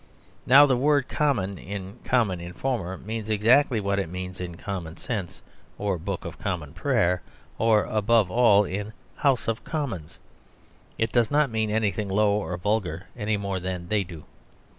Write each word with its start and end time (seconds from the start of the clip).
Now 0.47 0.65
the 0.65 0.75
word 0.75 1.07
"common" 1.07 1.59
in 1.59 1.99
"Common 2.03 2.39
Informer" 2.41 2.97
means 2.97 3.29
exactly 3.29 3.79
what 3.79 3.99
it 3.99 4.09
means 4.09 4.41
in 4.41 4.55
"common 4.57 4.97
sense" 4.97 5.43
or 5.77 5.99
"Book 5.99 6.25
of 6.25 6.39
Common 6.39 6.73
Prayer," 6.73 7.21
or 7.59 7.83
(above 7.83 8.31
all) 8.31 8.65
in 8.65 8.93
"House 9.17 9.47
of 9.47 9.63
Commons." 9.63 10.17
It 10.97 11.11
does 11.11 11.29
not 11.29 11.51
mean 11.51 11.69
anything 11.69 12.09
low 12.09 12.31
or 12.31 12.57
vulgar; 12.57 13.09
any 13.15 13.37
more 13.37 13.59
than 13.59 13.89
they 13.89 14.03
do. 14.03 14.23